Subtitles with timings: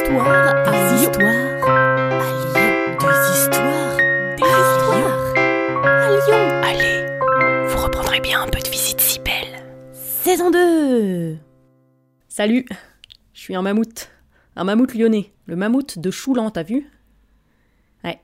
[0.00, 1.28] histoires à histoires
[1.64, 2.96] à Lyon.
[3.00, 3.96] Des histoires,
[4.36, 5.34] des histoires
[5.84, 6.42] à Lyon.
[6.64, 9.62] Allez, vous reprendrez bien un peu de visite si belle.
[9.92, 11.36] Saison 2
[12.28, 12.64] Salut,
[13.34, 14.10] je suis un mammouth.
[14.56, 15.32] Un mammouth lyonnais.
[15.46, 16.90] Le mammouth de Choulan, t'as vu?
[18.02, 18.20] Ouais.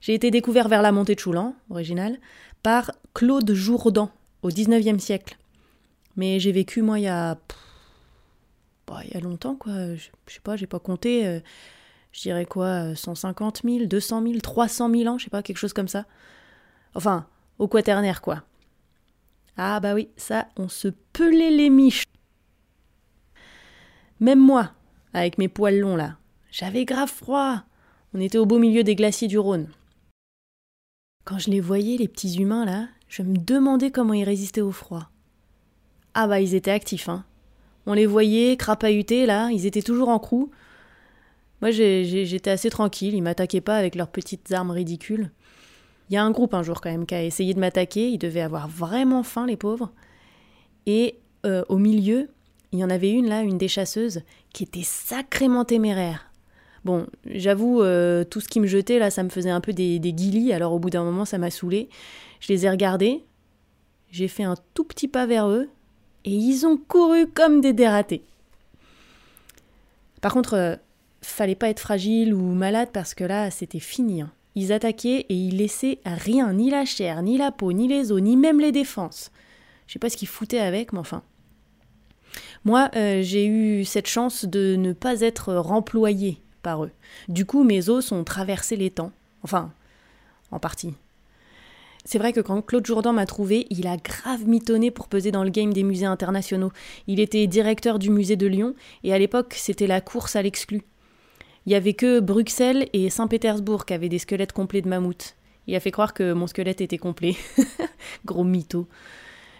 [0.00, 2.18] J'ai été découvert vers la montée de Choulan, original,
[2.62, 4.10] par Claude Jourdan,
[4.42, 5.36] au 19e siècle.
[6.16, 7.38] Mais j'ai vécu, moi, il y a.
[8.90, 9.94] Bah, il y a longtemps, quoi.
[9.94, 11.24] Je, sais pas, j'ai pas compté.
[11.24, 11.38] euh,
[12.10, 15.72] je dirais quoi 150 000, 200 000, 300 000 ans, je sais pas, quelque chose
[15.72, 16.06] comme ça.
[16.96, 17.28] Enfin,
[17.60, 18.42] au quaternaire, quoi.
[19.56, 22.02] Ah, bah oui, ça, on se pelait les miches.
[24.18, 24.72] Même moi,
[25.12, 26.16] avec mes poils longs là,
[26.50, 27.62] j'avais grave froid.
[28.12, 29.68] On était au beau milieu des glaciers du Rhône.
[31.24, 34.72] Quand je les voyais, les petits humains là, je me demandais comment ils résistaient au
[34.72, 35.10] froid.
[36.14, 37.24] Ah bah ils étaient actifs, hein.
[37.86, 40.50] On les voyait crapahuter là, ils étaient toujours en crew.
[41.60, 45.30] Moi j'étais assez tranquille, ils m'attaquaient pas avec leurs petites armes ridicules.
[46.08, 48.18] Il y a un groupe un jour quand même qui a essayé de m'attaquer, ils
[48.18, 49.92] devaient avoir vraiment faim les pauvres.
[50.86, 52.28] Et euh, au milieu,
[52.72, 54.22] il y en avait une là, une des chasseuses,
[54.52, 56.30] qui était sacrément téméraire.
[56.84, 59.98] Bon, j'avoue, euh, tout ce qui me jetait là, ça me faisait un peu des,
[59.98, 61.88] des alors au bout d'un moment, ça m'a saoulé.
[62.40, 63.24] Je les ai regardés,
[64.10, 65.68] j'ai fait un tout petit pas vers eux,
[66.24, 68.22] et ils ont couru comme des dératés.
[70.20, 70.76] Par contre, euh,
[71.22, 74.22] fallait pas être fragile ou malade parce que là, c'était fini.
[74.22, 74.30] hein.
[74.54, 78.20] Ils attaquaient et ils laissaient rien, ni la chair, ni la peau, ni les os,
[78.20, 79.30] ni même les défenses.
[79.86, 81.22] Je sais pas ce qu'ils foutaient avec, mais enfin.
[82.64, 86.90] Moi, euh, j'ai eu cette chance de ne pas être remployé par eux.
[87.28, 89.12] Du coup, mes os ont traversé les temps.
[89.42, 89.72] Enfin,
[90.50, 90.94] en partie.
[92.04, 95.44] C'est vrai que quand Claude Jourdan m'a trouvé, il a grave mitonné pour peser dans
[95.44, 96.72] le game des musées internationaux.
[97.06, 100.82] Il était directeur du musée de Lyon, et à l'époque, c'était la course à l'exclu.
[101.66, 105.36] Il y avait que Bruxelles et Saint-Pétersbourg qui avaient des squelettes complets de mammouth.
[105.66, 107.36] Il a fait croire que mon squelette était complet.
[108.24, 108.88] Gros mytho.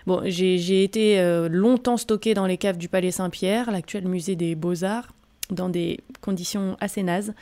[0.06, 4.54] Bon, j'ai été euh, longtemps stocké dans les caves du Palais Saint-Pierre, l'actuel musée des
[4.54, 5.12] Beaux-Arts,
[5.50, 7.34] dans des conditions assez nazes.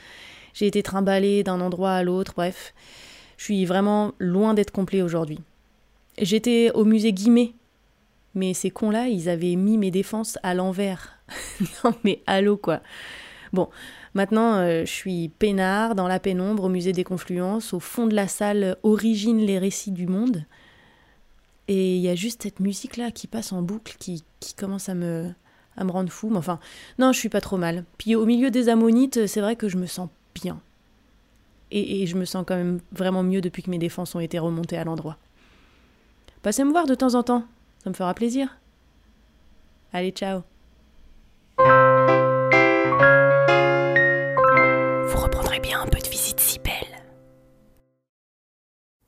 [0.54, 2.74] J'ai été trimballé d'un endroit à l'autre, bref.
[3.38, 5.38] Je suis vraiment loin d'être complet aujourd'hui.
[6.20, 7.54] J'étais au musée Guimet,
[8.34, 11.18] mais ces cons-là, ils avaient mis mes défenses à l'envers.
[11.84, 12.80] non mais allô quoi.
[13.52, 13.68] Bon,
[14.12, 18.14] maintenant euh, je suis peinard dans la pénombre au musée des Confluences, au fond de
[18.14, 20.44] la salle Origine les récits du monde.
[21.68, 24.94] Et il y a juste cette musique-là qui passe en boucle, qui, qui commence à
[24.94, 25.30] me,
[25.76, 26.28] à me rendre fou.
[26.30, 26.58] Mais enfin,
[26.98, 27.84] non, je suis pas trop mal.
[27.98, 30.60] Puis au milieu des ammonites, c'est vrai que je me sens bien.
[31.70, 34.38] Et, et je me sens quand même vraiment mieux depuis que mes défenses ont été
[34.38, 35.18] remontées à l'endroit.
[36.42, 37.44] Passez me voir de temps en temps,
[37.82, 38.58] ça me fera plaisir.
[39.92, 40.42] Allez, ciao.
[45.08, 47.02] Vous reprendrez bien un peu de visite si belle.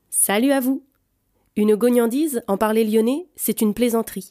[0.09, 0.85] Salut à vous
[1.57, 4.31] Une gognandise, en parler lyonnais, c'est une plaisanterie.